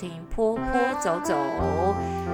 [0.00, 0.64] 听坡坡
[0.98, 1.36] 走走。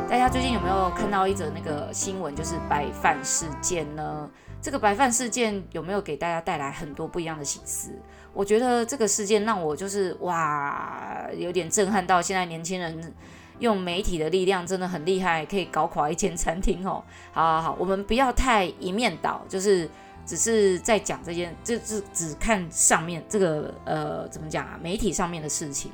[0.08, 4.30] 大家最近有没有看到一则那个新闻，就是白饭事件呢？
[4.62, 7.90] 这个白饭事件有没有给大家带来很多不一样的启示？
[8.32, 12.22] 我觉得这个事件让我就是哇，有点震撼到。
[12.22, 13.12] 现在年轻人
[13.58, 17.02] 用媒体的力量真的很厉害，可以搞垮一间餐厅哦。
[17.32, 19.90] 好好好，我们不要太一面倒，就是。
[20.24, 24.76] 只是在讲这件，就是只看上面这个呃，怎么讲啊？
[24.82, 25.92] 媒体上面的事情，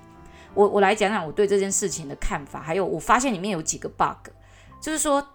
[0.54, 4.30] 我我来讲讲我对这件事情的看法，还有我发现里面有几个 bug，
[4.80, 5.26] 就是说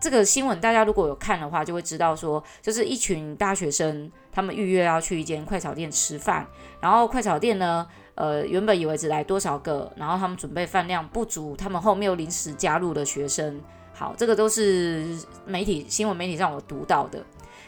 [0.00, 6.46] 这个新闻大家如果有看的话，就会知道说，就是一群大学生他们预约要去一间快炒店吃饭，
[6.80, 13.60] 然后快炒店呢，呃，原本以为只来多少个，然后他们准备饭量不足，他们后面又临时加入了学生，
[13.92, 17.24] 好，这个都是媒体新闻媒体上我读到的。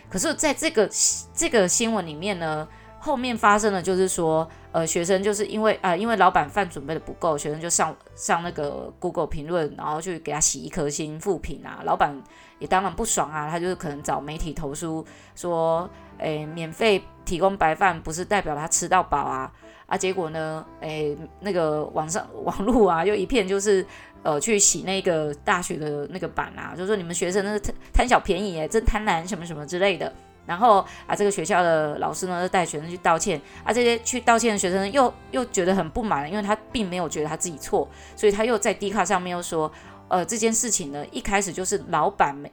[0.08, 0.88] 可是，在这个
[1.34, 2.66] 这个新闻里面呢，
[3.06, 11.82] 后面发生的就是说，呃，学生就是因为啊、呃，因为老板饭准备的不够，学生就上上那个 Google 评论，然后去给他洗一颗星负评啊。
[11.84, 12.20] 老板
[12.58, 19.52] 也当然不爽啊，他就是可能找媒体投诉说，诶，免费提供白饭不是代表他吃到饱啊
[19.86, 19.96] 啊！
[19.96, 23.86] 结果呢，诶，那个网上网络啊，又一片就是。
[24.22, 30.12] 呃，去洗那个大学的那个版啊，就是说你们学生那是贪贪小便宜哎，真贪婪什么什么之类的。
[30.46, 39.70] 然后啊，这个学校的老师呢，就带学生去道歉啊，这些去道歉的学生又又觉得很不满，因为他并没有觉得他自己错，所以他又在 D 卡上面又说，
[40.08, 42.52] 呃，这件事情呢，一开始就是老板没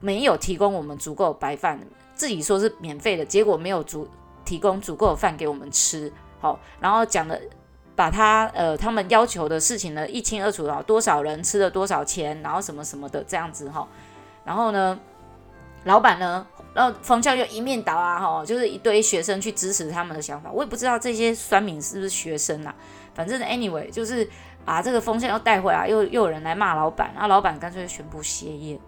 [0.00, 1.78] 没有提供我们足够白饭，
[2.14, 4.08] 自己说是免费的，结果没有足
[4.44, 7.40] 提供足够的饭给我们吃，好，然后讲的。
[7.98, 13.88] 把他呃他们要求的事情呢一清二楚啊，多少人吃了多少钱，然后什么什么的这样子哈，
[14.44, 14.96] 然后呢，
[15.82, 16.46] 老板呢，
[16.78, 22.72] 然后风向又一面倒啊哈，就是一堆学生去支持他们的想法，我也不知道这些酸民是不是学生啊，
[23.12, 24.30] 反正 anyway 就是
[24.64, 28.78] 啊这个风向又带回来，又又有人来骂老板，然后老板干脆全部歇业，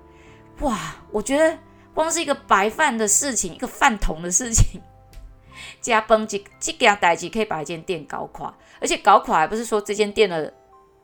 [0.61, 0.79] 哇，
[1.11, 1.59] 我觉得
[1.93, 4.81] 光是一个白饭的事情，一个饭桶的事情。
[5.83, 10.53] 加崩几几件代志可以把一间店搞垮，而且搞垮还不是说这间店的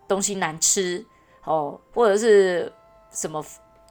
[0.07, 1.05] 东西难吃
[1.45, 2.73] 哦，或者是
[3.11, 3.45] 什么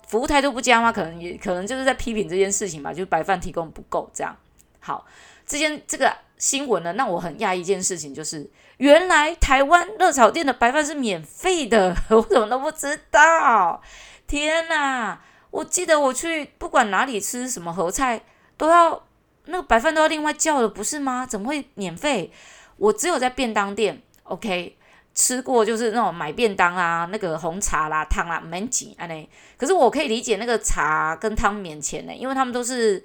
[0.07, 0.91] 服务态度不佳吗？
[0.91, 4.35] 可能也可能就是在批评这件事情吧，就是白饭提供不够这样。
[4.79, 5.05] 好，
[5.45, 13.81] 这件这个新闻呢，让我很讶异一件事情，就是原来台湾热炒店的白饭是免费的， 我怎么都不知道。
[14.27, 15.21] 天哪！
[15.51, 18.21] 我记得我去不管哪里吃什么合菜
[18.57, 19.03] 都要。
[19.47, 21.23] 那个白饭都要另外叫的，不是吗？
[21.23, 22.31] 怎么会免费？
[22.77, 24.75] 我只有在便当店，OK，
[25.15, 29.27] 吃过，就是那种买便当啊，那个红茶啦、汤啦，免钱安尼。
[29.57, 33.03] 可是我可以理解那个茶跟汤免钱呢，因为他们都是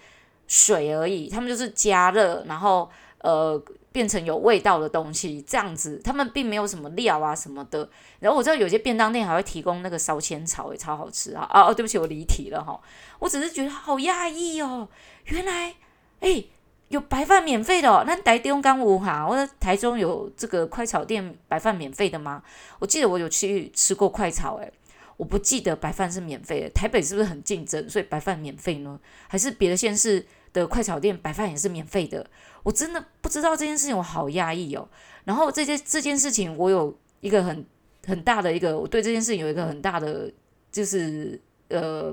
[0.48, 3.62] 水而已，他们就是加热，然后呃
[3.92, 7.88] 变成有味道的东西，这样子，他们并没有什么料啊什么的。
[8.18, 11.48] 然后我知道有些便当店还会提供那个烧仙草，也超好吃啊！
[11.52, 12.80] 哦哦，对不起，我离题了哈，
[13.20, 14.88] 我只是觉得好讶异哦，
[15.26, 15.74] 原来。
[16.20, 16.44] 哎，
[16.90, 18.02] 有白饭免费的哦！
[18.04, 22.42] 那台中刚有哈，我说台中有这个快炒店白饭免费的吗？
[22.80, 24.68] 我记得我有去吃过快炒，哎，
[25.16, 26.70] 我不记得白饭是免费的。
[26.70, 28.98] 台北是不是很竞争，所以白饭免费呢？
[29.28, 32.28] 还是别的县市的快炒店白饭也是免费的？
[32.64, 34.88] 我真的不知道这件事情，我好压抑哦。
[35.22, 37.64] 然后这件这件事情，我有一个很
[38.04, 40.28] 很大的一个，我对这件事情有一个很大的
[40.72, 42.12] 就是呃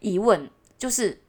[0.00, 1.20] 疑问，就是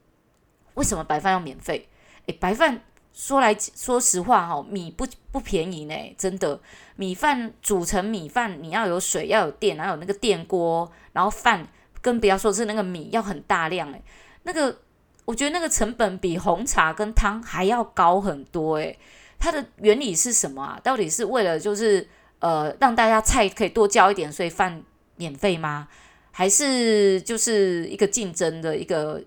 [0.73, 1.87] 为什么白饭要免费？
[2.31, 2.81] 白饭
[3.13, 6.59] 说来说实话哈，米不不便宜呢，真的。
[6.95, 11.67] 米饭煮成米饭，你要有水，要有电，还有那个电锅，然后饭
[12.01, 14.03] 更不要说是那个米要很大量诶，
[14.43, 14.79] 那个
[15.25, 18.99] 我觉得那个成本比红茶跟汤还要高很多诶。
[19.37, 20.79] 它的原理是什么啊？
[20.83, 22.05] 到底是为了就是
[22.39, 24.83] 呃让大家菜可以多交一点，所以饭
[25.15, 25.87] 免费吗？
[26.31, 29.23] 还是就是一个竞争的一个？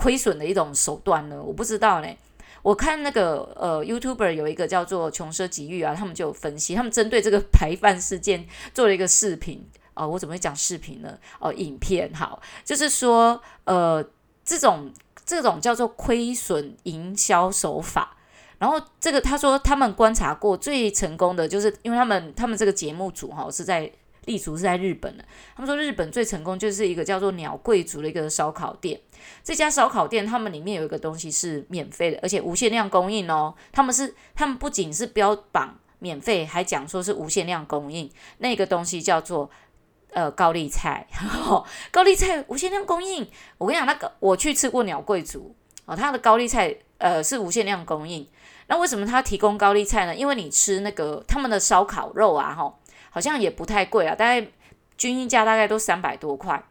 [0.00, 1.42] 亏损的一种手段呢？
[1.42, 2.08] 我不知道呢。
[2.62, 10.08] 我看那个呃，YouTuber 有一个叫做穷奢极欲啊，他们就有分析，他们针对这个排饭事件做了一个视频啊、呃。
[10.08, 11.18] 我怎么会讲视频呢？
[11.38, 14.02] 哦、呃，影片好，就是说呃，
[14.44, 14.90] 这种
[15.26, 18.16] 这种叫做亏损营销手法。
[18.58, 23.90] 然后这个他说他们观察过最成功的就是，因为他们他们这个节目组哈是在
[24.30, 25.24] 立足是在日本的，
[25.56, 29.00] 他们说日本最成功就是一个叫做鸟贵族的一个烧烤店。
[29.42, 33.52] 这家烧烤店，他们里面有一个东西是免费的，而且无限量供应哦。
[33.72, 38.08] 他们是，他们不仅是标榜免费，还讲说是无限量供应。
[38.38, 39.50] 那个东西叫做
[40.12, 41.08] 呃高丽菜，
[41.90, 43.28] 高丽菜无限量供应。
[43.58, 45.54] 我跟你讲，那个我去吃过鸟贵族
[45.86, 48.26] 哦，他的高丽菜呃是无限量供应。
[48.68, 50.14] 那为什么他提供高丽菜呢？
[50.14, 52.72] 因为你吃那个他们的烧烤肉啊，哈，
[53.10, 54.46] 好像也不太贵啊，大概
[54.96, 56.62] 均一价大概都三百多块。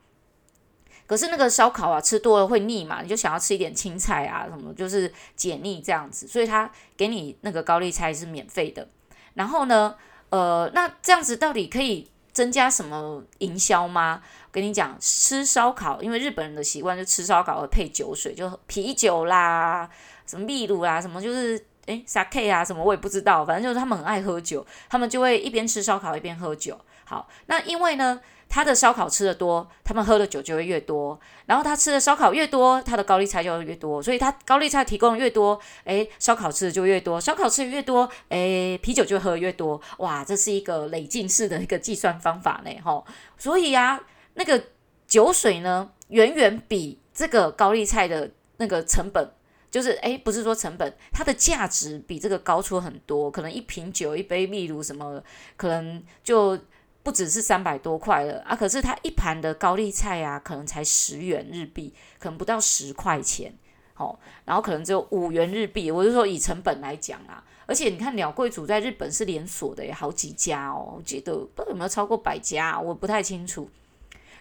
[1.05, 8.87] 可是那个烧烤啊，吃多了会腻嘛，你就想要吃一点青菜啊，什么就是解腻这样子，所以他给你那个高丽菜是免费的。
[9.33, 9.95] 然后呢，
[10.29, 14.21] 呃，那这样子到底可以增加什么营销吗？
[14.51, 19.89] 跟你讲，吃烧烤，因为日本人的习惯就吃烧烤会配酒水，就啤酒啦，
[20.27, 21.59] 什么秘鲁啦，什么就是
[21.89, 26.79] 诶 sake 啊，什么我也不知道，反正就是他们很爱喝酒，他们就会一边吃烧烤一边喝酒。
[27.05, 28.21] 好，那因为呢。
[28.51, 31.19] 他的烧烤吃的多，他们喝的酒就会越多。
[31.45, 34.01] 然后他吃的烧烤越多，他的高丽菜就会越多。
[34.01, 37.21] 所以他高丽菜提供越多，诶，烧烤吃的就越多。
[37.21, 39.79] 烧烤吃的越多，诶，啤酒就喝越多。
[39.99, 43.05] 哇，这是一个累进式的一个计算方法呢，吼。
[43.37, 44.01] 所以啊，
[44.33, 44.59] 那个
[45.05, 49.29] 酒水呢，远远比这个高丽菜的那个成本，
[49.69, 53.29] 就是诶，不是说成本，它的价值比这个高出很多。
[53.29, 55.23] 可能一瓶酒、一杯秘鲁什么，
[55.55, 56.57] 可能就。
[57.01, 58.53] 不只是三百多块了啊！
[58.53, 63.51] 可是它一盘的高丽菜啊，可能才十元日币，可能不到十块钱，
[63.95, 65.89] 哦，然后可能只有五元日币。
[65.89, 73.69] 我就说以成本来讲啊，而且你看鸟贵族在日本是连锁的，有好几家哦，我记得不知道有没有超过百家，我不太清楚。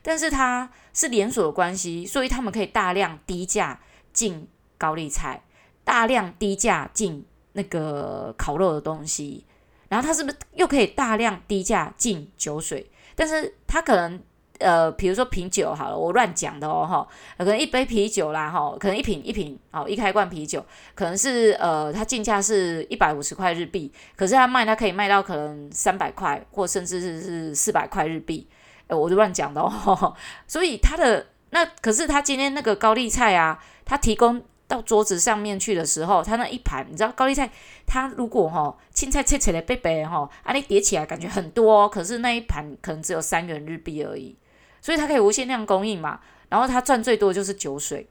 [0.02, 3.80] 但是它是连锁的关系，所以他们可以大量低价
[4.12, 4.48] 进
[4.78, 5.42] 高丽菜，
[5.84, 9.44] 大量低价进那个烤肉的东西。
[9.88, 12.90] 然后他是不是又可以大量低价进酒水？
[13.16, 14.20] 但是他可能
[14.58, 17.08] 呃，比如说啤酒好了，我乱讲的哦哈，
[17.38, 20.62] 可能一杯啤酒啦哈，可能一瓶一瓶哦，一开罐啤酒
[20.94, 28.46] 可能是呃，它进价是一百五十块日币，可是他卖它可以卖到可能三百块，或甚至是是四百块日币，
[28.88, 30.14] 呃，我就乱讲的哦。
[30.46, 34.44] 所以他的那可是他今天那个高丽菜啊，他提供。
[34.68, 37.50] 到桌子上面去的时候，他那一盘，你知道高丽菜，
[37.86, 44.36] 它如果哈青菜切起来白白哈，啊你叠起来感觉很多，哦可是那一盘可能只有三元日币而已，
[44.80, 46.20] 所以它可以无限量供应嘛，
[46.50, 48.06] 然后它赚最多就是酒水，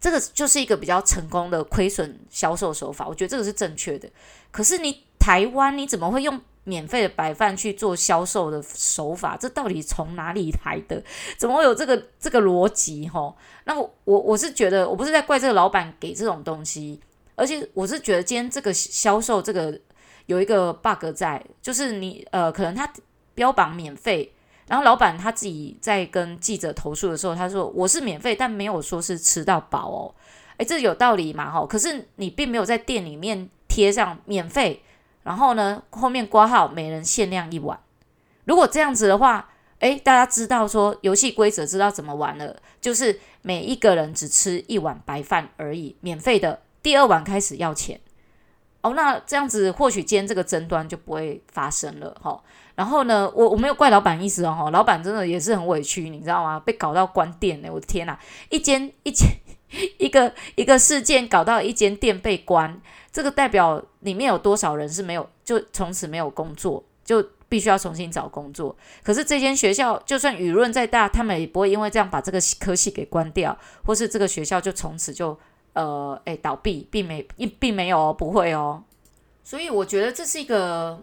[0.00, 4.08] 这个就是一个比较成功的亏损销售手法，我觉得这个是正确的。
[4.52, 6.40] 可是你台湾你怎么会用？
[6.68, 11.02] 免费的白饭去做销售的手法，这到底从哪里来的？
[11.38, 13.08] 怎么会有这个这个逻辑？
[13.08, 13.34] 吼，
[13.64, 17.00] 那我我我是觉得，我不是在怪这个老板给这种东西，
[17.36, 19.80] 而且我是觉得今天这个销售这个
[20.26, 22.92] 有一个 bug 在，就是你呃，可能他
[23.34, 24.30] 标榜免费，
[24.66, 30.14] 然后老板他自己在跟记者投诉的时候，他说我是免费，但没有说是吃到饱哦。
[30.58, 31.50] 诶，这有道理嘛？
[31.50, 34.82] 吼，可是你并没有在店里面贴上免费。
[35.28, 37.78] 然后呢，后面挂号每人限量一碗。
[38.46, 46.62] 如果这样子的话，诶，大家知道说游戏规则，知道怎么玩了，就是每一个人只吃一碗白饭而已，免费的。
[46.82, 48.00] 第二碗开始要钱。
[48.80, 52.42] 哦，那这样子或许今天这个争端就不会发生了哈。
[52.74, 56.58] 然后呢，我我没有怪老板意思哦，老板真的也是很委屈，你知道吗？
[56.58, 58.18] 被搞到关店呢，我的天哪！
[58.48, 59.28] 一间一间
[59.98, 62.80] 一个一个事件搞到一间店被关。
[63.10, 68.76] 这个代表里面有多少人是没有，就从此没有工作，就必须要重新找工作。
[69.02, 75.36] 可是这间学校就算舆论再大，他们也不会因为这样把这个科系给关掉，或是这个学校就从此就
[75.72, 77.26] 呃诶倒闭，并没
[77.58, 78.84] 并没有哦，不会哦。
[79.42, 81.02] 所以我觉得这是一个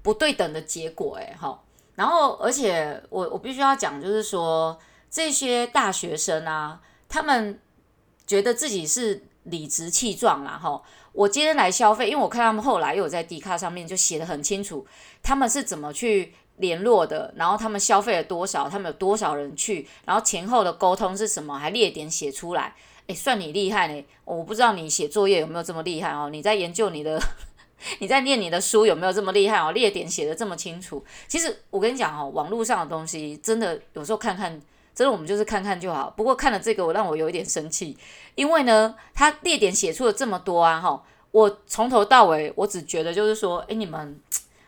[0.00, 1.34] 不对等的结果，诶。
[1.36, 1.64] 好，
[1.96, 4.78] 然后而且我我必须要讲，就是说
[5.10, 7.58] 这些大学生啊，他们
[8.32, 10.80] 觉得自己是理直气壮啦，哈。
[11.12, 14.86] 我今天来消费，因为我看他们后来又在 D 卡上面就写得很清楚，
[15.22, 22.74] 他们是怎么去联络的，然后他们消费了多少，他们有多少人去，然后前后的沟通是什么，还列点写出来，
[23.08, 24.02] 诶，算你厉害呢。
[24.24, 27.20] 我不知道你写作业有没有这么厉害哦，你在研究你的，
[28.00, 31.04] 你在念你的书有没有这么厉害哦，列点写得这么清楚。
[31.28, 34.58] 其实我跟你讲哦，网络上的东西真的有时候看看。
[34.94, 36.12] 真的，我们就是看看就好。
[36.16, 37.96] 不过看了这个，我让我有一点生气，
[38.34, 44.20] 因为呢，他列点写出了这么多啊，哈，我从头到尾，我只觉得就是说，诶，你们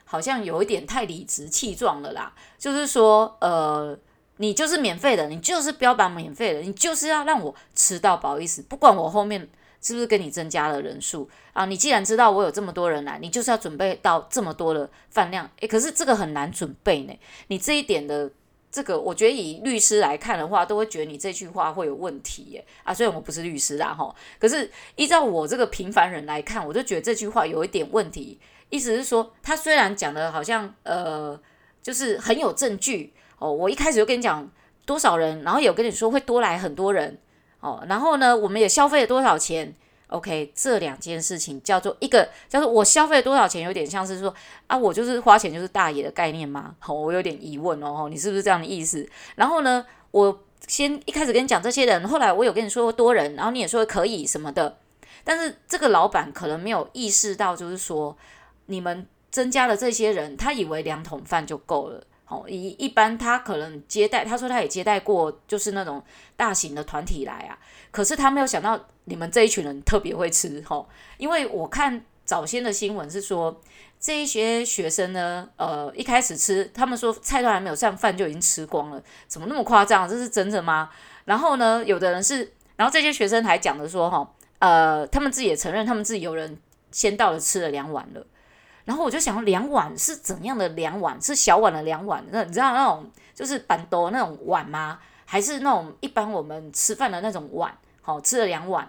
[0.04, 2.32] 好像有一点太理直气壮了啦。
[2.58, 3.94] 就是说，呃，
[4.38, 9.46] 你就是免费的，你就是标榜免费的，你就是要让我吃到饱意思，不管我后面
[9.82, 11.66] 是不是跟你增加了人数啊。
[11.66, 15.50] 你既然知道我有这么多人来，你就是要准备到这么多的饭量。
[15.60, 17.12] 诶，可是这个很难准备呢，
[17.48, 18.30] 你这一点的。
[18.74, 22.92] 这个我觉得以律师来看的话，都会觉得你这句话会有问题耶啊！
[22.92, 28.40] 虽然我不是律师啦，哈，可是依照我这个平凡人来看，我就觉得这句话有一点问题。
[28.70, 31.40] 意思是说，他虽然讲的好像呃，
[31.80, 33.48] 就是很有证据哦。
[33.52, 34.50] 我一开始就跟你讲
[34.84, 37.16] 多少人，然后有跟你说会多来很多人
[37.60, 39.72] 哦，然后呢，我们也消费了多少钱
[40.14, 44.32] OK，这两件事情叫做一个叫做我消费多少钱，有点像是说
[44.68, 46.74] 啊，我就是花钱就是大爷的概念吗？
[46.78, 49.04] 好， 我有点疑问哦，你是不是这样的意思？
[49.34, 54.78] 然后呢，我先一开始跟你讲这些人，后来我有跟你说多人，然后你也说可以什么的，
[55.24, 58.16] 但是这个老板可能没有意识到，就是说
[58.66, 62.04] 你们增加了这些人，他以为两桶饭就够了。
[62.26, 66.02] 好，一一般他可能接待，他说他也接待过，就是那种
[66.36, 67.58] 大型的团体来啊。
[67.90, 70.88] 可是他没有想到你们这一群人特别会吃，吼，
[71.18, 73.60] 因为我看早先的新闻是说，
[74.00, 80.08] 这一些学生呢，呃，一开始吃，他们说菜都还没有上，饭就已经吃光了，怎么那么夸张？
[80.08, 80.90] 这是真的吗？
[81.26, 86.58] 然后呢，有的人是，然后这些学生还讲的说，哈，呃，他们自己也承认，他们自己有人
[86.90, 88.26] 先到了吃了两碗了。
[88.84, 91.20] 然后我就想，两碗是怎样的两碗？
[91.20, 92.22] 是小碗的两碗？
[92.30, 94.98] 那你知道那种就是板多那种碗吗？
[95.24, 97.74] 还是那种一般我们吃饭的那种碗？
[98.02, 98.86] 好，吃了两碗。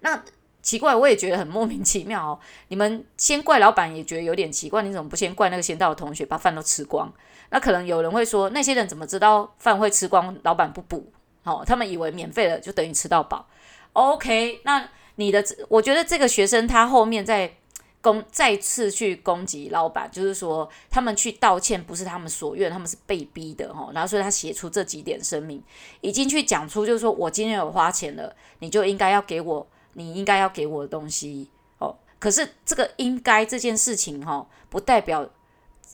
[0.00, 0.22] 那
[0.60, 2.38] 奇怪，我也觉得很莫名其妙哦。
[2.68, 4.82] 你们先怪老板，也觉得有点奇怪。
[4.82, 7.10] 你怎么不先怪那个先到的同学，把饭都吃光？
[7.48, 10.36] 那可能有人会说，那些人怎么知道饭会吃光？
[10.42, 11.10] 老板不补，
[11.44, 13.48] 好，他们以为免费的就等于吃到饱。
[13.94, 17.54] OK，那你的，我觉得这个学生他后面在。
[18.02, 23.90] 攻再次去攻击老板，就是说他们去道歉不是他们所愿，他们是被逼的哈。
[23.94, 25.62] 然后所以他写出这几点声明，
[26.02, 31.96] 已经去讲出就是说我今天有花钱了，你就应该要给我，你应该要给我的东西哦。
[32.18, 35.26] 可是这个应该这件事情哈，不代表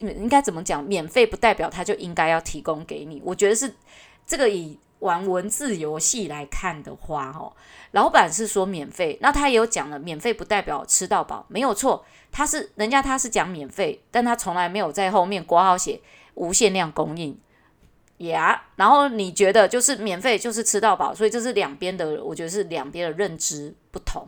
[0.01, 3.23] 应该怎么讲，免费不代表他就应该要提供给你。
[3.25, 3.73] 我觉得是
[4.27, 4.79] 这个以。
[5.01, 7.53] 玩文字游戏来看的话，哦，
[7.93, 16.01] 老板是说免费，那他也有讲了，免费不代表吃到饱，没有错，他是人家他是讲免费，但他从来没有在后面括号写
[16.35, 17.39] 无限量供应，
[18.19, 24.27] 呀、然后你觉得就是免费就是吃到饱，所以这是两边的，我觉得是两边的认知不同，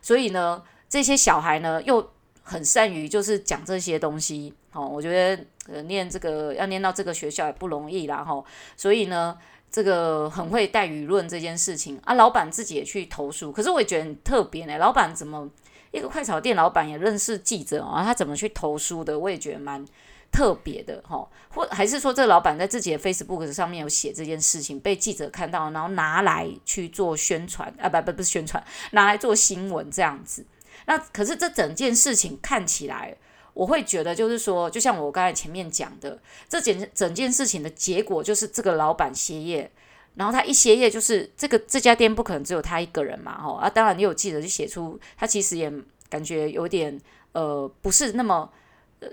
[0.00, 2.12] 所以呢，这些小孩呢又
[2.44, 8.44] 很善于就是讲这些东西，哦，我觉得呃念这个要念到这个学校也不容易啦，吼，
[8.76, 9.36] 所以呢。
[9.74, 14.78] 这个很会带舆论这件事情啊，老板自己也去投诉，可是我也觉得很特别呢。
[14.78, 15.50] 老板怎么
[15.90, 18.04] 一个快炒店老板也认识记者啊？
[18.04, 19.18] 他怎么去投诉的？
[19.18, 19.84] 我也觉得蛮
[20.30, 21.28] 特别的哈。
[21.48, 27.88] 或还是说，这个老板在自己的 Facebook 上面有写这件事情，被记者看到，然后拿来去做宣传啊？
[27.88, 28.62] 不不不是宣传，
[28.92, 30.46] 拿来做新闻这样子。
[30.86, 33.16] 那可是这整件事情看起来。
[33.54, 39.70] 我会觉得，就是说，就像我刚才前面讲的，这件整件事情的结果就是这个老板歇业，
[40.16, 43.70] 然后他一歇业，就是这个这家店不可能只有他一个人嘛，吼啊！
[43.70, 45.72] 当然，你有记者就写出他其实也
[46.08, 47.00] 感觉有点
[47.32, 48.50] 呃，不是那么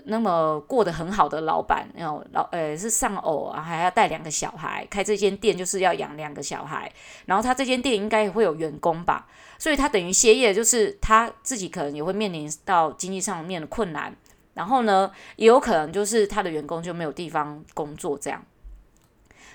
[0.04, 6.90] 那么过得很好的老板，然后老呃是丧偶啊，还要带两个小孩，开这间店就是要养两个小孩，
[7.26, 14.16] 然后他这间店应该也会有员工吧，所以他等于歇业，就是他自己可能也会面临到经济上面的困难。
[14.54, 18.44] 然后呢，也有可能就是他的员工就没有地方工作这样。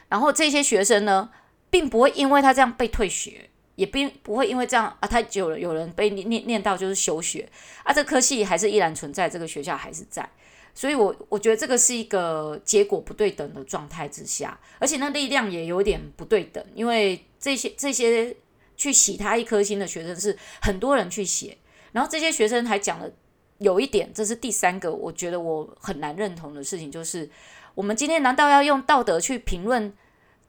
[0.09, 1.29] 然后这些学生呢，
[1.69, 7.47] 并不会因为他这样被退学，也并不会因为这样啊，他就有人被念念念到就是休学
[7.83, 10.27] 啊，这科系还是依然存在，这个学校还是在。
[10.73, 18.35] 所以我我觉得这个是一个结果不对等的状态之下，而且那力量也有点不对等，因为这些这些
[18.75, 21.57] 去洗他一颗心的学生是很多人去写，
[21.91, 23.11] 然后这些学生还讲了。
[23.59, 27.29] 有一点，这是第三个，我觉得我很难认同的事情，就是
[27.73, 29.91] 我们今天难道要用道德去评论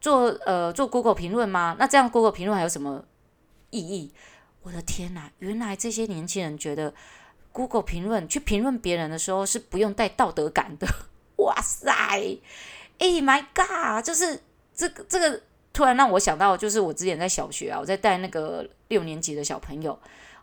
[0.01, 1.77] 做呃做 Google 评论吗？
[1.79, 3.05] 那这样 Google 评论还有什么
[3.71, 4.13] 意义？
[4.63, 5.31] 我的天哪！
[5.39, 6.93] 原来这些年轻人觉得
[7.53, 10.87] Google 评论去评论别人的时候是不用带道德感的。
[11.39, 11.91] 哇塞！
[12.99, 14.05] 哎，My God！
[14.05, 14.41] 就是
[14.75, 15.41] 这个这个
[15.73, 19.99] 突然让我想到，就是我之前在小学啊，我在带那个六年级的小朋友。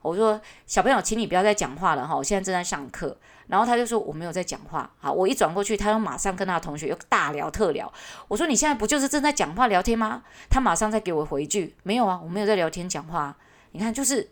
[0.05, 2.15] 我说小朋友，请你不要再讲话了哈！
[2.15, 3.17] 我现在正在上课。
[3.47, 4.91] 然后他就说我没有在讲话。
[4.99, 7.91] 好，我一转过去，他又马上跟他的同学又大聊特聊。
[8.27, 10.23] 我说你现在不就是正在讲话聊天吗？
[10.49, 13.37] 他马上再给我回一句没有啊，我没有在聊天讲话。
[13.71, 14.27] 你看，就是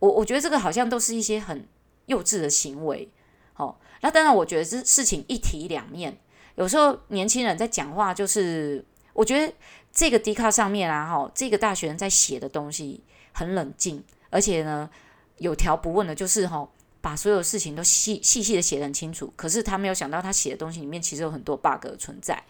[0.00, 1.68] 我我觉得这个好像都是一些很
[2.06, 3.08] 幼稚的行为。
[3.52, 6.18] 好，那当然我觉得这事情一体两面。
[6.56, 9.52] 有时候年轻人在讲话，就是我觉得
[9.92, 14.90] 这个 D 卡上面啊，哈，这个大学生在写的东西很冷静，而且呢。
[15.38, 16.68] 有条不紊的，就是哈，
[17.00, 19.32] 把所有事情都细细细的写得很清楚。
[19.36, 22.42] 可是他没有想到，他写的东西里面其实有很多 bug 存在。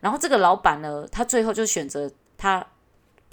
[0.00, 2.64] 然后这个老板呢，他最后就选择他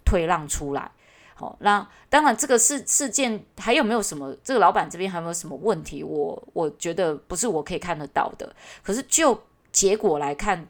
[0.06, 0.92] 退让出来。
[1.36, 4.36] 好，那当然这个事事件还有没有什么？
[4.44, 6.04] 这个老板这边还有没有什么问题？
[6.04, 8.56] 我我觉得不是我可以看得到的。
[8.82, 10.68] 可是就结果来看，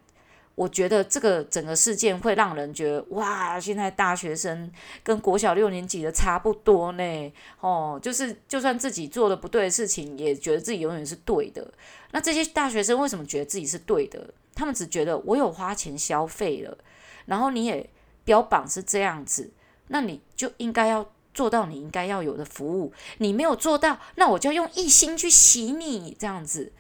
[0.55, 4.71] 我觉得这个整个事件会让人觉得，哇，现在大学生
[5.03, 11.73] 跟国小六年级的差不多呢，哦，就是就算自己做的不对的事情，也觉得自己永远是对的。
[12.11, 14.31] 那这些大学生为什么觉得自己是对的？
[14.53, 16.77] 他们只觉得我有花钱消费了，
[17.25, 17.89] 然后你也
[18.23, 19.51] 标榜是这样子，
[19.87, 22.93] 那你就应该要做到你应该要有的服务。
[23.17, 26.71] 你没有做到，那我就要用一心去洗你这样子。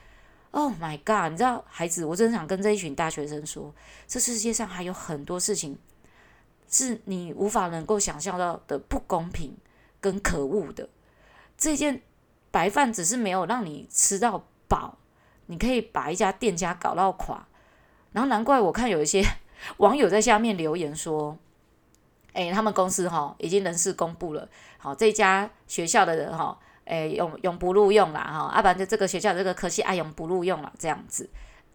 [0.55, 1.31] Oh my god！
[1.31, 3.73] 你知道，孩子，我真的想跟这一群大学生说，
[4.07, 5.75] 这世界上还有很多事情
[6.69, 9.57] 是你无法能够想象到的不公平
[9.99, 10.87] 跟可恶的。
[11.57, 12.03] 这件
[12.51, 14.99] 白饭只是没有让你吃到饱，
[15.47, 17.47] 你可以把一家店家搞到垮。
[18.11, 19.25] 然后难怪我看有一些
[19.77, 21.35] 网友在下面留言说
[22.33, 31.29] ：“哎，他们公司哈已经人事公布了，好，这家学校的人哈。”诶，永永不录用啦，哈，啊，不然就这个学校这个科系啊，永不录用了，这样子，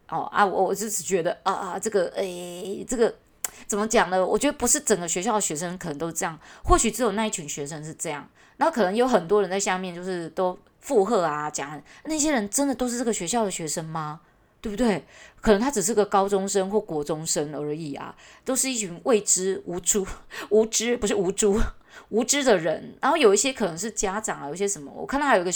[0.08, 3.14] 哦啊，我我就是觉得啊啊，这个诶，这个
[3.66, 4.24] 怎么讲呢？
[4.24, 14.20] 我觉得不是整个学校的学生可能都这样，或许只有那一群学生是这样，那可能有很多人在下面就是都附和啊，讲那些人真的都是这个学校的学生吗？
[14.60, 15.04] 对不对？
[15.40, 18.12] 可能他只是个高中生或国中生而已啊，
[18.44, 20.04] 都是一群未知无知
[20.50, 21.46] 无知不是无知。
[22.10, 25.50] 无知的人，然后有一些可能是家长啊，有一些什么，我看到还有一个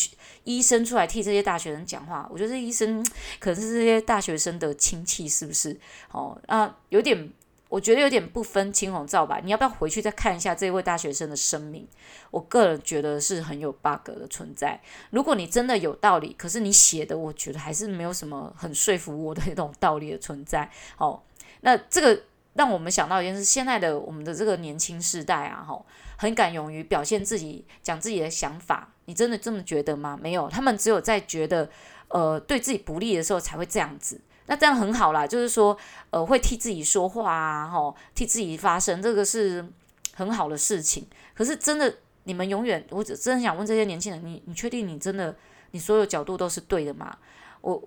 [0.44, 3.04] 医生出来替这些大学生讲话，我觉得这医生
[3.38, 5.78] 可能是这些大学生的亲戚，是不是？
[6.10, 7.30] 哦，啊，有点，
[7.68, 11.88] 我觉得有点不分青红皂白，你要不要回去再看一下这位大学生的声明？
[12.30, 14.80] 我个人觉得是很有 bug 的存在。
[15.10, 20.70] 如果你真的有道理，可是你写的，我觉得还是没有什么很说服我的那种道理的存在。
[20.98, 21.22] 哦，
[21.60, 22.22] 那这个
[22.54, 25.84] 让我们想到一件事，现在的我们的这个年轻世代啊，吼。
[26.18, 28.88] 很敢勇于表现自己，讲自己的想法。
[29.06, 30.16] 你真的这么觉得吗？
[30.22, 31.68] 没有，他们只有在觉得，
[32.06, 34.20] 呃，对自己不利的时候才会这样子。
[34.46, 35.76] 那这样很好啦，就是说，
[36.10, 39.66] 呃，会替自己说话啊，吼，替自己发声，这个是
[40.14, 41.04] 很好的事情。
[41.34, 41.92] 可是真的，
[42.22, 45.34] 你们永远，我真的想问这些年轻人，你你确定你真的，
[45.72, 47.18] 你所有角度都是对的吗？
[47.62, 47.82] 我。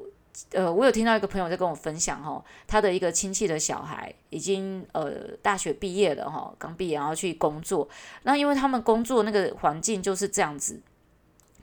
[0.51, 7.87] 呃，我有听到一个朋友在跟我分享哈，他的一个亲戚的小孩已经呃大学毕业了哈，刚毕业然后去工作，
[8.24, 10.81] 那因为他们工作那个环境就是这样子，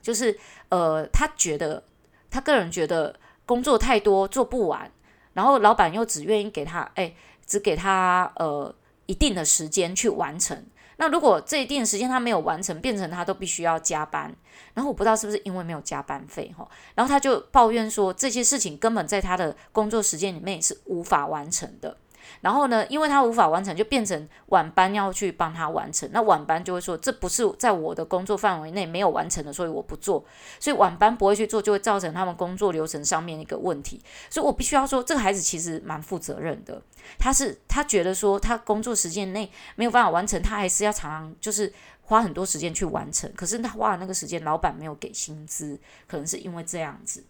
[0.01, 0.39] 就是
[0.71, 1.85] 呃他觉得
[2.31, 4.91] 他个人觉得工作太多做不完，
[5.35, 8.75] 然后老板又只愿意给他哎只给他呃
[9.07, 10.65] 一定的时间去完成。
[10.97, 14.35] 那如果这一定时间他没有完成，变成他都必须要加班，
[14.75, 21.97] 然后我不知道是不是因为没有加班费哈，然后他就抱怨说这些事情根本在他的工作时间里面是无法完成的。
[22.41, 26.09] 然后呢，因为他无法完成，就变成晚班要去帮他完成。
[26.13, 30.25] 那晚班就会说，这不是在我的工作范围内没有完成的，所以我不做。
[30.59, 34.03] 所以晚班不会去做，就会造成他们工作流程上面一个问题。
[34.29, 36.83] 所以我必须要说，这个孩子其实蛮负责任的。
[37.19, 43.33] 他是他觉得说，他工作时间内没有办法完成，他还是要常常就是花很多时间去完成。
[43.37, 47.25] 可是他花了那个时间，老板没有给薪资，可能是因为这样子。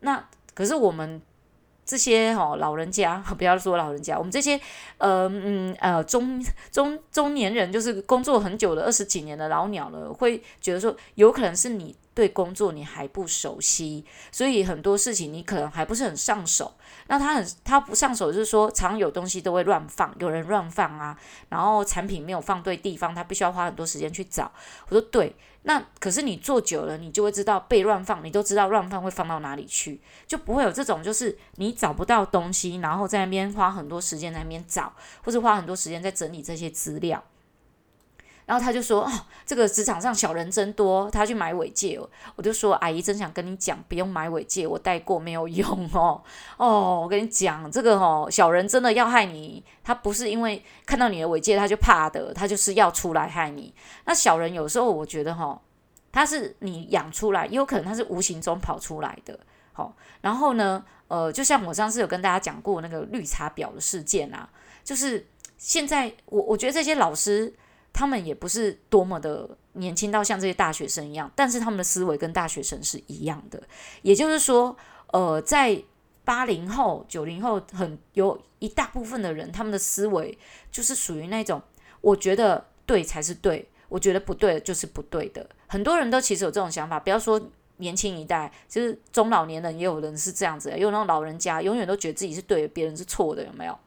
[0.00, 1.20] 那可是我们。
[1.88, 4.60] 这些哈老人家， 不要说老人家，我们这些
[4.98, 16.74] 呃嗯呃中中中年人，就是工作很久的二十几年的老鸟了，会觉得说，有可能是你对工作你还不熟悉，所以很多事情你可能还不是很上手。
[17.06, 21.16] 那他很他不上手，就是说常有东西都会乱放，有人乱放啊，
[21.48, 24.50] 然后产品没有放对地方，他必须要花很多时间去找。
[24.88, 25.36] 我说对。
[25.62, 37.22] 那可是你做久了，你就会知道被乱放，你都知道乱放会放到哪里去，就不会有这种就是你找不到东西，然后在那边花很多时间在那边找，或者花很多时间在整理这些资料。
[38.48, 39.12] 然后他就说：“哦，
[39.44, 42.00] 这个职场上小人真多。”他去买尾戒，
[42.34, 46.22] 我就说：“阿姨真想跟你讲，不用买尾戒，我戴过没有用哦。
[46.56, 53.74] 哦，我跟你讲，这个哦，小人真的要害你，他不是因为看到你的尾戒他就怕的，他就是要出来害你。
[54.06, 55.60] 那小人有时候我觉得哈、哦，
[56.10, 59.38] 他是你养出来，也有可能他是无形中跑出来的。
[59.74, 64.48] 好，然后呢，呃，就像我上次有跟大家讲过那个绿茶婊的事件啊，
[64.82, 65.26] 就是
[65.58, 67.52] 现在我我觉得这些老师。”
[67.92, 73.62] 他们也不是多么的年轻到像这些大学生一样，但是他们的思维跟大学生是一样的。
[74.02, 74.76] 也就是说，
[75.12, 75.82] 呃，在
[76.24, 80.36] 八零后、九零后，很有一大部分的人，他们的思维
[80.70, 81.60] 就是属于那种，
[82.00, 85.48] 我觉得对才是对，我觉得不对就是不对的。
[85.66, 87.40] 很多人都其实有这种想法，不要说
[87.78, 93.78] 年轻一代，就是中老年人也有人是这样子的，有那种老人家永远都觉得自己是对的，别人是错的，有没有？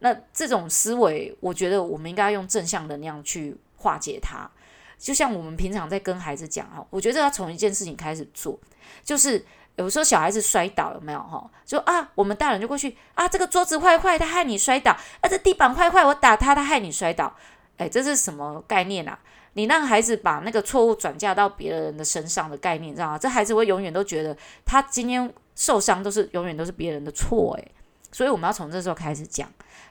[0.00, 4.50] 那这种思维，我觉得我们应该用正向能量去化解它。
[4.98, 8.58] 就像我们平常在跟孩子讲哈，我觉得要从一件事情开始做，
[9.04, 9.44] 就是
[9.76, 11.50] 有时候小孩子摔倒有没有哈？
[11.66, 17.36] 就啊，我们大人就过去啊，这个桌子坏坏，他害你摔倒；啊，这地板坏坏，我打他，他害你摔倒。
[17.76, 19.18] 哎，这是什么概念啊？
[19.52, 23.18] 你让孩子把那个错误转嫁到别人的身上的概念，知道吗？
[23.18, 27.64] 这孩子会永远都觉得他今天受伤都是永远都是别人的错，哎。
[28.12, 29.46] 所以我们要从这时候开始讲，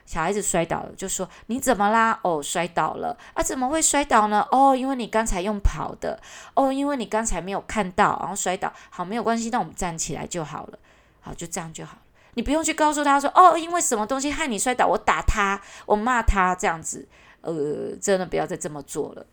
[0.06, 2.18] 小孩子摔倒了，就说你怎么啦？
[2.22, 3.42] 哦，摔倒了啊？
[3.42, 4.46] 怎么会摔倒呢？
[4.52, 6.18] 哦，因为你刚才用跑的，
[6.54, 8.72] 哦，因为你刚才没有看到，然后摔倒。
[8.88, 10.78] 好，没有关系，那我们站起来就好了。
[11.20, 12.02] 好，就这样就好了。
[12.34, 17.08] 你不用去告诉他说，哦，因为什么东西害你摔倒，我打他，我骂他，这样子，
[17.40, 19.26] 呃，真的不要再这么做了。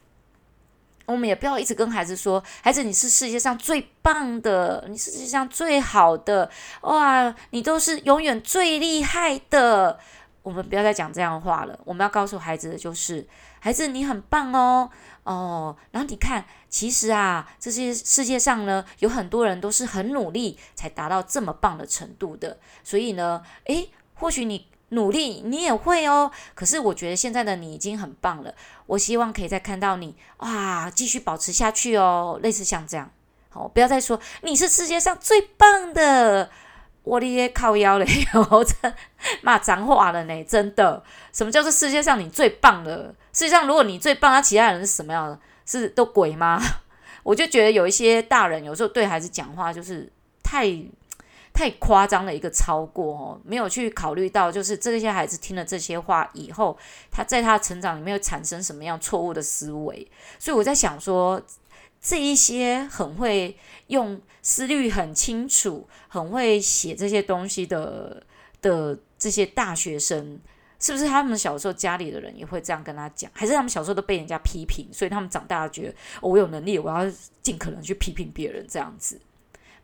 [1.06, 6.50] 我们也不要一直跟孩子说：“孩子，你是世界上最棒的，你是世界上最好的，
[6.82, 10.00] 哇，你都是永远最厉害的。”
[10.44, 11.80] 我们不要再讲这样的话了。
[11.84, 13.28] 我们要告诉孩子的就是
[13.60, 14.88] ：“孩子，你很棒哦，
[15.24, 22.60] 哦。”然后你看，其实啊，这些世界上呢，有很多人都是很努力才达到这么棒的程度的。
[22.84, 24.68] 所以呢，诶，或许你。
[24.90, 26.30] 努力，你也会哦。
[26.54, 28.54] 可是我觉得现在的你已经很棒了。
[28.86, 32.40] 我希望可以再看到你，哇，继续保持下去哦。
[32.44, 33.10] 类似像这样，
[33.50, 36.52] 好，不要再说你是世界上最棒的。
[37.04, 38.06] 我的也靠腰了，
[38.50, 38.94] 我真
[39.42, 41.04] 骂脏话了呢，真的。
[41.32, 43.14] 什么叫做世界上你最棒的？
[43.32, 45.40] 世界上如果你最棒，那其他人是什么样的？
[45.66, 46.62] 是都鬼吗？
[47.24, 50.12] 我就觉得有一些大人有时候对孩子讲话就是
[50.44, 50.84] 太。
[51.56, 56.76] 太夸张的一个超过哦，没有去考虑到，就是这些孩子听了这些话以后，
[57.12, 60.10] 他在他成长里面会产生什么样错误的思维。
[60.40, 61.40] 所以我在想说，
[62.04, 68.22] 这一些很会用思虑很清楚、很会写这些东西的
[68.62, 70.38] 的这些大学生，
[70.80, 73.32] 是不是他们小时候家里的人也会这样跟他讲？
[73.34, 77.10] 还是他们小时候都被人家批评，所以他们长大觉得，我有能力，我要
[77.42, 79.20] 尽可能去批评别人这样子。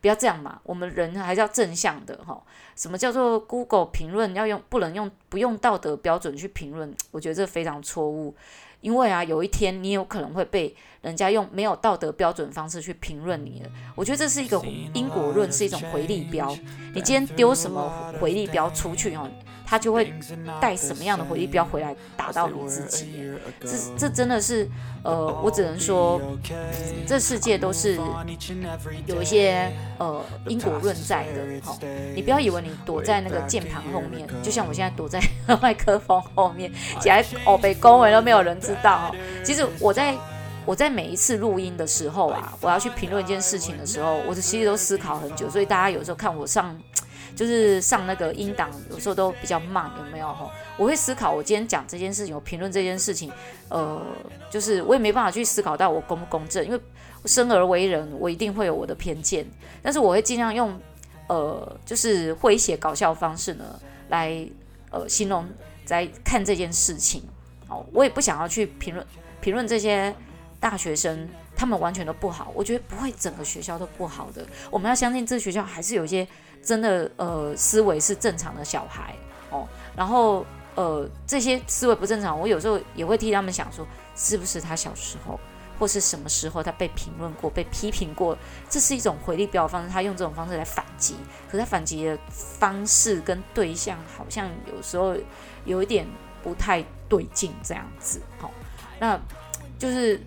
[0.02, 2.42] 不要这样嘛，我们人还是要正向的哈。
[2.76, 6.94] 什么叫做 Google 评论要用，不能用，不用道德标准去评论？
[7.10, 8.34] 我觉得这非常错误。
[8.80, 13.70] 因为啊，有一天你有可能会被人家用没有道德标准方式去评论你了。
[13.94, 14.60] 我觉得这是一个
[14.94, 16.54] 因果论，是一种回力标。
[16.94, 19.30] 你今天丢什么回力标出去哦？
[19.70, 20.12] 他就会
[20.60, 23.22] 带什么样的回力镖回来打到你自己，
[23.60, 24.68] 这这真的是，
[25.04, 26.20] 呃，我只能说，
[27.06, 27.96] 这世界都是
[29.06, 31.42] 有一些呃因果论在的。
[31.62, 31.78] 好，
[32.16, 35.22] 你不要以为你躲在那个键盘后面，就像我现在躲在
[35.62, 39.14] 麦克风后面，起来哦被恭维都没有人知道。
[39.44, 40.16] 其实我在
[40.66, 46.76] 我在每一次录音的时候啊，我要去评论一件事情的时候，我其实都思考很久，所以大家有时候看我上。
[47.34, 50.50] 就是上那个音档，有时候都比较慢，有没有吼？
[50.76, 53.30] 我会思考，我今天讲这件事情，我评论这件事情，
[53.68, 54.02] 呃，
[54.50, 56.80] 就是我也没办法去思考到我公不公正，因为
[57.24, 59.46] 生而为人，我一定会有我的偏见，
[59.82, 60.78] 但是我会尽量用
[61.28, 63.64] 呃，就是诙谐搞笑方式呢，
[64.08, 64.46] 来
[64.90, 65.46] 呃形容
[65.84, 67.22] 在看这件事情。
[67.68, 69.06] 哦，我也不想要去评论
[69.40, 70.14] 评论这些
[70.58, 76.26] 大学生，他们完全都不好，我觉得不会整个学校都不好的，我们要相信这个学校还是有一些。
[76.62, 79.14] 真的，呃，思维是正常的小孩
[79.50, 80.44] 哦，然后，
[80.74, 85.40] 呃，这些思维不正常，我有时候也会替他们想说，是不是他小时候
[85.78, 88.36] 或是什么时候他被评论过、被批评过，
[88.68, 91.16] 这是一种回力镖方式，他用这种方式来反击，
[91.50, 95.16] 可他反击的方式跟对象好像有时候
[95.64, 96.06] 有一点
[96.42, 98.50] 不太对劲，这样子，哦，
[99.00, 99.18] 那
[99.78, 100.20] 就是，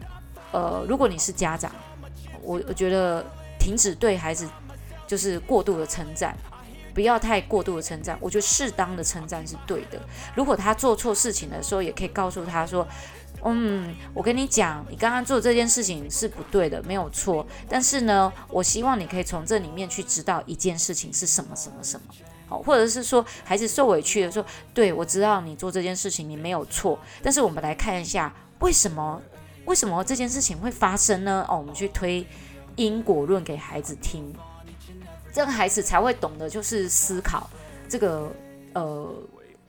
[0.52, 1.72] 呃，如果你是家长，
[2.42, 3.24] 我我觉得
[3.60, 4.50] 停止对孩子。
[5.14, 6.36] 就是过度的称赞，
[6.92, 8.18] 不要太过度的称赞。
[8.20, 10.02] 我觉得适当的称赞是对的。
[10.34, 12.88] 如果他做错事情的时候，也可以告诉他说
[13.46, 17.46] ：“嗯，我跟你讲，你刚刚做这件事情是不对的，没有错。
[17.70, 22.08] 但是呢，我希望你可以从这里面去知道一件事情是什么什么什么。
[22.48, 29.22] 好，或者是说孩子受委屈的说，对，我知道你做这件事情你没有错，但是我们来看一下为什么
[29.66, 31.46] 为什么这件事情会发生呢？
[31.48, 32.26] 哦，我们去推
[32.78, 34.34] 因果论给孩子听。”
[35.34, 37.50] 这个孩子才会懂得，就是思考
[37.90, 38.32] 这个
[38.74, 39.12] 呃，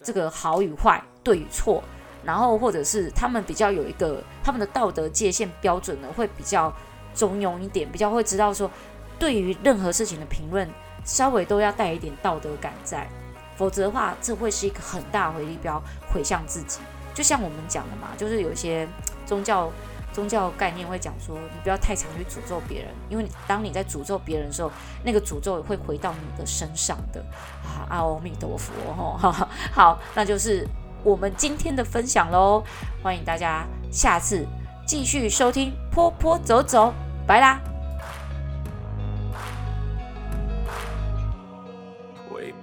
[0.03, 1.83] 这个好与坏、对与错，
[2.23, 6.71] 然后或者是他们比较有一个他们的道德界限标准呢，会比较
[7.15, 8.71] 中庸一点，比较会知道说，
[9.19, 10.69] 对于任何事情的评论，
[11.03, 13.09] 稍微都要带一点道德感在，
[13.57, 16.81] 否则的话，这会是一个很大回力镖回向自己。
[17.15, 18.87] 就像我们讲的嘛，就是有些
[19.25, 19.73] 宗教。
[20.15, 24.71] 宗教概念会讲说，你不要太常去诅咒别人，因为当你在诅咒别人的时候，
[25.05, 27.21] 那个诅咒会回到你的身上的。
[27.65, 28.73] 啊，阿弥陀佛，
[29.19, 30.65] 哈，好，那就是
[31.03, 32.63] 我们今天的分享喽，
[33.03, 34.47] 欢迎大家下次
[34.87, 36.95] 继续收听坡坡走走，
[37.27, 37.61] 拜啦。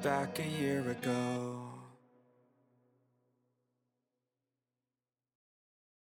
[0.02, 1.61] back a year ago.